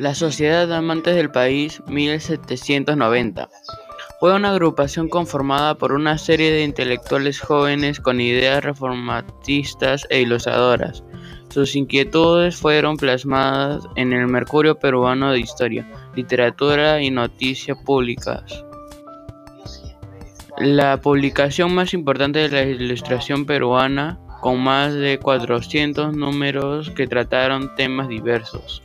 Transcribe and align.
La 0.00 0.14
Sociedad 0.14 0.72
Amantes 0.72 1.14
del 1.14 1.30
País 1.30 1.82
1790 1.86 3.50
fue 4.18 4.34
una 4.34 4.52
agrupación 4.52 5.10
conformada 5.10 5.74
por 5.74 5.92
una 5.92 6.16
serie 6.16 6.50
de 6.52 6.64
intelectuales 6.64 7.38
jóvenes 7.38 8.00
con 8.00 8.18
ideas 8.18 8.64
reformatistas 8.64 10.06
e 10.08 10.22
ilustradoras. 10.22 11.04
Sus 11.50 11.76
inquietudes 11.76 12.56
fueron 12.56 12.96
plasmadas 12.96 13.84
en 13.94 14.14
el 14.14 14.26
Mercurio 14.26 14.78
Peruano 14.78 15.32
de 15.32 15.40
Historia, 15.40 15.86
Literatura 16.16 17.02
y 17.02 17.10
Noticias 17.10 17.76
Públicas. 17.84 18.64
La 20.56 20.98
publicación 20.98 21.74
más 21.74 21.92
importante 21.92 22.38
de 22.38 22.48
la 22.48 22.62
ilustración 22.62 23.44
peruana, 23.44 24.18
con 24.40 24.62
más 24.62 24.94
de 24.94 25.18
400 25.18 26.16
números 26.16 26.88
que 26.88 27.06
trataron 27.06 27.74
temas 27.74 28.08
diversos. 28.08 28.82